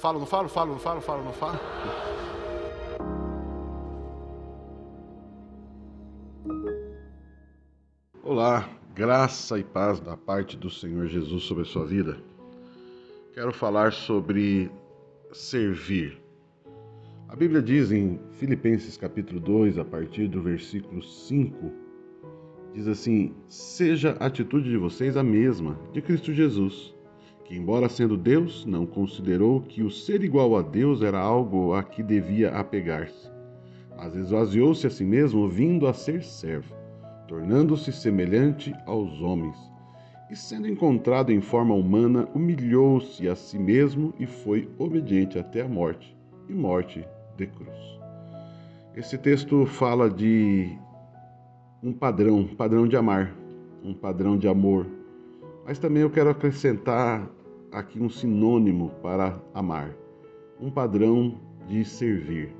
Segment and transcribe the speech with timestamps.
[0.00, 1.60] Falo, não falo, falo, não falo, falo, não falo.
[8.22, 12.16] Olá, graça e paz da parte do Senhor Jesus sobre a sua vida.
[13.34, 14.70] Quero falar sobre
[15.32, 16.18] servir.
[17.28, 21.70] A Bíblia diz em Filipenses capítulo 2, a partir do versículo 5,
[22.72, 26.98] diz assim: Seja a atitude de vocês a mesma de Cristo Jesus
[27.50, 31.82] que, embora sendo Deus, não considerou que o ser igual a Deus era algo a
[31.82, 33.28] que devia apegar-se,
[33.96, 36.72] mas esvaziou-se a si mesmo, vindo a ser servo,
[37.26, 39.58] tornando-se semelhante aos homens.
[40.30, 45.68] E sendo encontrado em forma humana, humilhou-se a si mesmo e foi obediente até a
[45.68, 46.16] morte
[46.48, 47.04] e morte
[47.36, 47.98] de cruz.
[48.94, 50.70] Esse texto fala de
[51.82, 53.34] um padrão, um padrão de amar,
[53.82, 54.86] um padrão de amor.
[55.66, 57.28] Mas também eu quero acrescentar
[57.72, 59.94] aqui um sinônimo para amar,
[60.60, 62.52] um padrão de servir.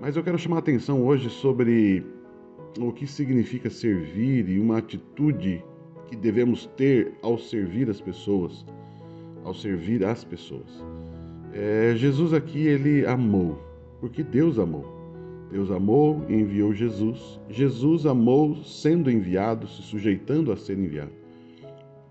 [0.00, 2.04] Mas eu quero chamar a atenção hoje sobre
[2.78, 5.64] o que significa servir e uma atitude
[6.08, 8.66] que devemos ter ao servir as pessoas,
[9.44, 10.84] ao servir as pessoas.
[11.52, 13.58] É, Jesus aqui ele amou,
[14.00, 14.92] porque Deus amou.
[15.50, 17.40] Deus amou e enviou Jesus.
[17.48, 21.12] Jesus amou sendo enviado, se sujeitando a ser enviado.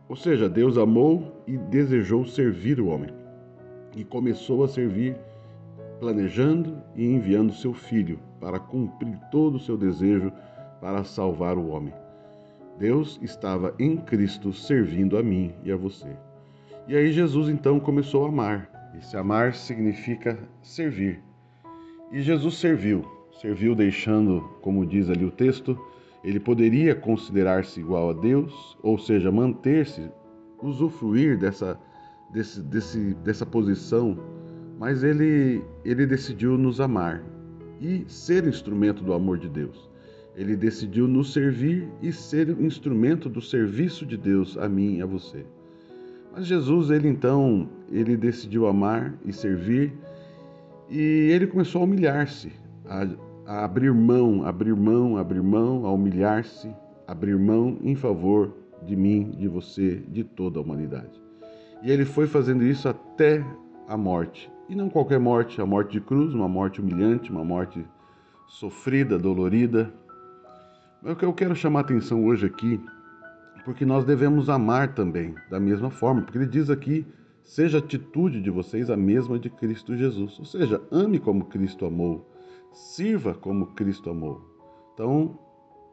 [0.08, 3.10] Ou seja, Deus amou e desejou servir o homem.
[3.96, 5.16] E começou a servir
[6.00, 10.32] planejando e enviando seu filho para cumprir todo o seu desejo
[10.82, 11.94] para salvar o homem.
[12.78, 16.10] Deus estava em Cristo servindo a mim e a você.
[16.88, 18.92] E aí Jesus então começou a amar.
[18.98, 21.22] Esse amar significa servir.
[22.12, 23.06] E Jesus serviu,
[23.40, 25.80] serviu deixando, como diz ali o texto,
[26.24, 30.10] ele poderia considerar-se igual a Deus, ou seja, manter-se,
[30.64, 31.80] usufruir dessa,
[32.32, 34.18] desse, desse, dessa posição,
[34.80, 37.24] mas ele, ele decidiu nos amar
[37.80, 39.90] e ser instrumento do amor de Deus.
[40.36, 45.06] Ele decidiu nos servir e ser instrumento do serviço de Deus a mim e a
[45.06, 45.46] você.
[46.36, 49.94] Mas Jesus, ele então, ele decidiu amar e servir
[50.90, 52.52] e ele começou a humilhar-se,
[52.86, 53.06] a
[53.46, 56.74] a abrir mão, abrir mão, abrir mão, a humilhar-se,
[57.08, 58.54] abrir mão em favor
[58.86, 61.22] de mim, de você, de toda a humanidade.
[61.82, 63.46] E ele foi fazendo isso até
[63.88, 64.52] a morte.
[64.70, 67.86] E não qualquer morte, a morte de cruz, uma morte humilhante, uma morte
[68.48, 69.94] sofrida, dolorida.
[71.02, 72.80] Mas o que eu quero chamar a atenção hoje aqui,
[73.66, 77.06] porque nós devemos amar também, da mesma forma, porque ele diz aqui:
[77.44, 80.40] seja a atitude de vocês a mesma de Cristo Jesus.
[80.40, 82.26] Ou seja, ame como Cristo amou
[82.74, 84.42] sirva como Cristo amou.
[84.94, 85.38] Então,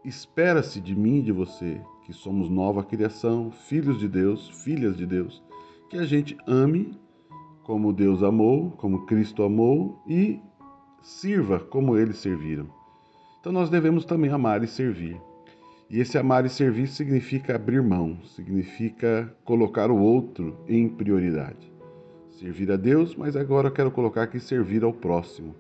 [0.05, 5.07] espera-se de mim e de você, que somos nova criação, filhos de Deus, filhas de
[5.07, 5.41] Deus,
[5.89, 6.99] que a gente ame
[7.63, 10.41] como Deus amou, como Cristo amou e
[11.01, 12.67] sirva como eles serviram.
[13.39, 15.21] Então nós devemos também amar e servir.
[15.89, 21.73] E esse amar e servir significa abrir mão, significa colocar o outro em prioridade.
[22.29, 25.55] Servir a Deus, mas agora eu quero colocar aqui servir ao próximo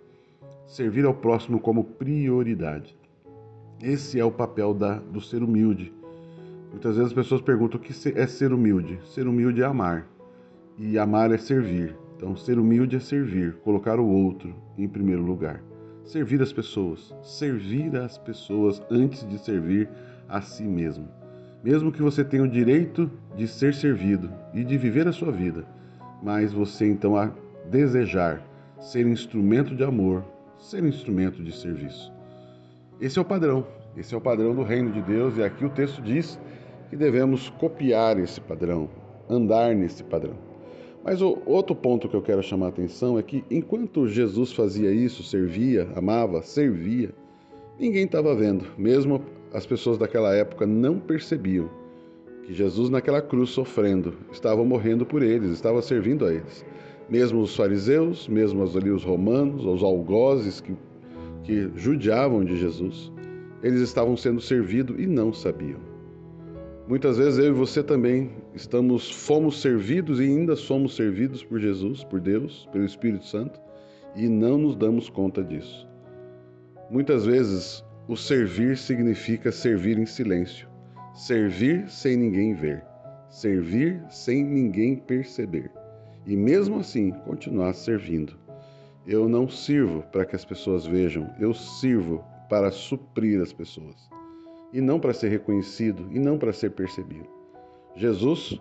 [0.67, 2.97] servir ao próximo como prioridade.
[3.82, 5.93] Esse é o papel da, do ser humilde.
[6.70, 8.98] Muitas vezes as pessoas perguntam o que é ser humilde.
[9.04, 10.06] Ser humilde é amar,
[10.78, 11.97] e amar é servir.
[12.16, 15.62] Então, ser humilde é servir, colocar o outro em primeiro lugar.
[16.04, 19.88] Servir as pessoas, servir as pessoas antes de servir
[20.28, 21.08] a si mesmo.
[21.62, 25.66] Mesmo que você tenha o direito de ser servido e de viver a sua vida,
[26.22, 27.31] mas você então a
[27.70, 28.42] desejar
[28.78, 30.25] ser instrumento de amor
[30.60, 32.12] ser instrumento de serviço.
[33.00, 33.66] Esse é o padrão,
[33.97, 36.38] esse é o padrão do reino de Deus, e aqui o texto diz
[36.91, 38.91] que devemos copiar esse padrão,
[39.28, 40.34] andar nesse padrão.
[41.03, 44.93] Mas o outro ponto que eu quero chamar a atenção é que enquanto Jesus fazia
[44.93, 47.15] isso, servia, amava, servia,
[47.79, 49.23] ninguém estava vendo, mesmo
[49.55, 51.71] as pessoas daquela época não percebiam
[52.43, 56.67] que Jesus naquela cruz sofrendo, estava morrendo por eles, estava servindo a eles
[57.11, 60.76] mesmo os fariseus, mesmo ali os romanos, os algozes que,
[61.43, 63.12] que judiavam de Jesus,
[63.62, 65.89] eles estavam sendo servidos e não sabiam.
[66.90, 72.02] Muitas vezes eu e você também estamos, fomos servidos e ainda somos servidos por Jesus,
[72.02, 73.60] por Deus, pelo Espírito Santo,
[74.16, 75.88] e não nos damos conta disso.
[76.90, 80.69] Muitas vezes o servir significa servir em silêncio,
[81.14, 82.82] servir sem ninguém ver,
[83.28, 85.70] servir sem ninguém perceber
[86.26, 88.37] e mesmo assim continuar servindo.
[89.06, 94.10] Eu não sirvo para que as pessoas vejam, eu sirvo para suprir as pessoas.
[94.72, 97.28] E não para ser reconhecido e não para ser percebido.
[97.96, 98.61] Jesus,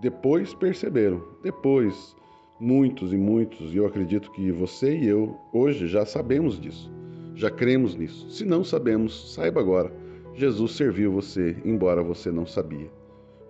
[0.00, 2.16] depois perceberam, depois,
[2.58, 6.90] Muitos e muitos, e eu acredito que você e eu hoje já sabemos disso,
[7.34, 8.30] já cremos nisso.
[8.30, 9.92] Se não sabemos, saiba agora:
[10.32, 12.90] Jesus serviu você, embora você não sabia.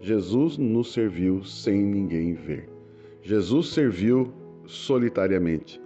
[0.00, 2.68] Jesus nos serviu sem ninguém ver.
[3.22, 4.32] Jesus serviu
[4.66, 5.80] solitariamente.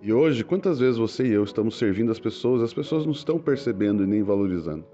[0.00, 3.38] E hoje, quantas vezes você e eu estamos servindo as pessoas, as pessoas não estão
[3.38, 4.86] percebendo e nem valorizando.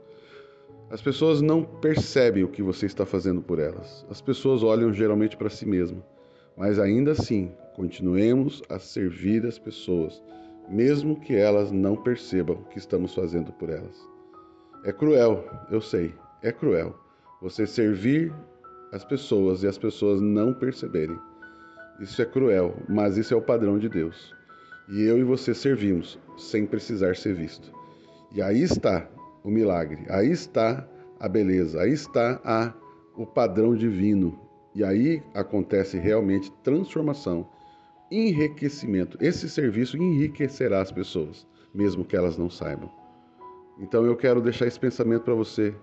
[0.90, 4.06] As pessoas não percebem o que você está fazendo por elas.
[4.08, 6.02] As pessoas olham geralmente para si mesmas.
[6.56, 10.22] Mas ainda assim, continuemos a servir as pessoas,
[10.68, 13.96] mesmo que elas não percebam o que estamos fazendo por elas.
[14.84, 16.94] É cruel, eu sei, é cruel
[17.40, 18.32] você servir
[18.92, 21.18] as pessoas e as pessoas não perceberem.
[22.00, 24.34] Isso é cruel, mas isso é o padrão de Deus.
[24.88, 27.70] E eu e você servimos sem precisar ser visto.
[28.34, 29.08] E aí está
[29.48, 30.86] o milagre, aí está
[31.18, 32.72] a beleza, aí está a,
[33.16, 34.38] o padrão divino
[34.74, 37.48] e aí acontece realmente transformação,
[38.10, 39.16] enriquecimento.
[39.20, 42.90] Esse serviço enriquecerá as pessoas, mesmo que elas não saibam.
[43.78, 45.74] Então eu quero deixar esse pensamento para você.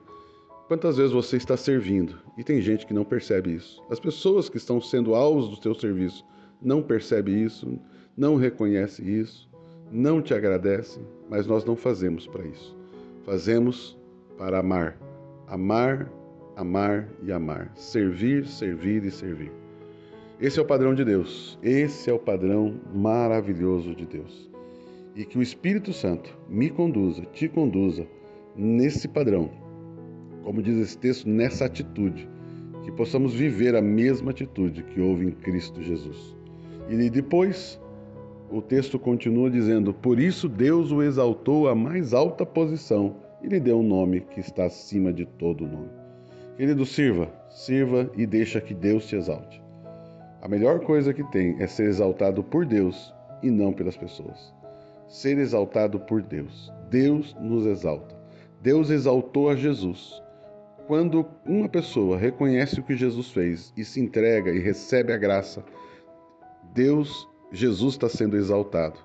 [0.68, 3.84] Quantas vezes você está servindo e tem gente que não percebe isso?
[3.90, 6.24] As pessoas que estão sendo alvos do seu serviço
[6.62, 7.80] não percebem isso,
[8.16, 9.50] não reconhecem isso,
[9.92, 12.75] não te agradecem, mas nós não fazemos para isso.
[13.26, 13.98] Fazemos
[14.38, 14.98] para amar.
[15.48, 16.10] Amar
[16.56, 19.52] amar e amar, servir, servir e servir.
[20.40, 21.60] Esse é o padrão de Deus.
[21.62, 24.50] Esse é o padrão maravilhoso de Deus.
[25.16, 28.08] E que o Espírito Santo me conduza, te conduza
[28.56, 29.50] nesse padrão.
[30.44, 32.30] Como diz esse texto, nessa atitude.
[32.84, 36.36] Que possamos viver a mesma atitude que houve em Cristo Jesus.
[36.90, 37.82] E depois,
[38.50, 43.60] o texto continua dizendo: Por isso Deus o exaltou à mais alta posição e lhe
[43.60, 45.90] deu um nome que está acima de todo nome.
[46.58, 49.62] Querido, sirva, sirva e deixa que Deus te exalte.
[50.42, 54.54] A melhor coisa que tem é ser exaltado por Deus e não pelas pessoas.
[55.08, 56.72] Ser exaltado por Deus.
[56.90, 58.16] Deus nos exalta.
[58.62, 60.22] Deus exaltou a Jesus.
[60.88, 65.64] Quando uma pessoa reconhece o que Jesus fez e se entrega e recebe a graça,
[66.74, 69.00] Deus, Jesus está sendo exaltado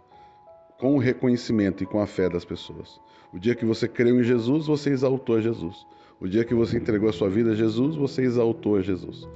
[0.79, 3.01] com o reconhecimento e com a fé das pessoas.
[3.33, 5.87] O dia que você creu em Jesus, você exaltou a Jesus.
[6.21, 9.29] O dia que você entregou a sua vida a Jesus, você exaltou a Jesus.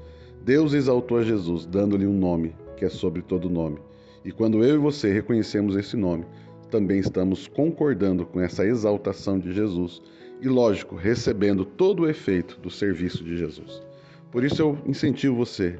[0.43, 3.78] Deus exaltou a Jesus, dando-lhe um nome que é sobre todo nome.
[4.25, 6.25] E quando eu e você reconhecemos esse nome,
[6.70, 10.02] também estamos concordando com essa exaltação de Jesus
[10.40, 13.81] e, lógico, recebendo todo o efeito do serviço de Jesus.
[14.32, 15.78] Por isso eu incentivo você: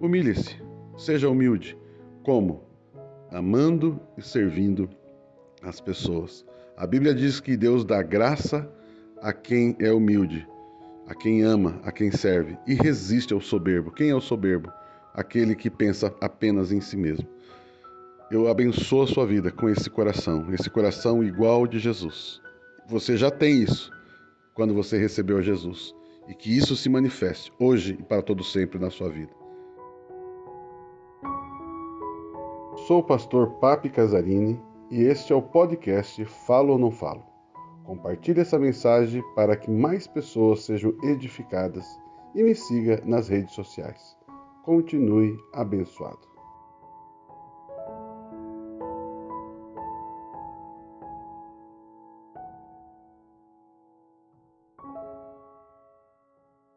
[0.00, 0.56] humilhe-se,
[0.96, 1.76] seja humilde.
[2.28, 2.60] Como?
[3.30, 4.90] Amando e servindo
[5.62, 6.44] as pessoas.
[6.76, 8.70] A Bíblia diz que Deus dá graça
[9.22, 10.46] a quem é humilde,
[11.06, 13.90] a quem ama, a quem serve, e resiste ao soberbo.
[13.90, 14.70] Quem é o soberbo?
[15.14, 17.26] Aquele que pensa apenas em si mesmo.
[18.30, 22.42] Eu abençoo a sua vida com esse coração, esse coração igual de Jesus.
[22.88, 23.90] Você já tem isso
[24.52, 25.94] quando você recebeu a Jesus.
[26.28, 29.32] E que isso se manifeste hoje e para todo sempre na sua vida.
[32.88, 34.58] Sou o pastor Papi Casarini
[34.90, 37.22] e este é o podcast Falo ou Não Falo.
[37.84, 41.84] Compartilhe essa mensagem para que mais pessoas sejam edificadas
[42.34, 44.16] e me siga nas redes sociais.
[44.64, 46.37] Continue abençoado.